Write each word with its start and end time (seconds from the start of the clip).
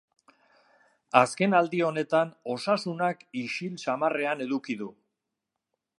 Azken 1.21 1.53
aldi 1.57 1.83
honetan 1.89 2.33
osasunak 2.55 3.23
ixil 3.43 3.77
samarrean 3.85 4.45
eduki 4.47 4.79
du. 4.81 4.93